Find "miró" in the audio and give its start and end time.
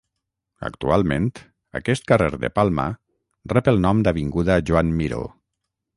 5.03-5.25